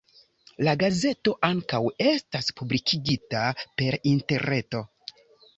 La 0.67 0.71
gazeto 0.83 1.33
ankaŭ 1.49 1.81
estas 2.13 2.49
publikigita 2.63 3.45
per 3.83 3.99
interreto. 4.15 4.83